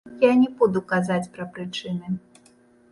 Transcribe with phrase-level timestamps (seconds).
[0.21, 2.07] Я не буду казаць пра прычыны.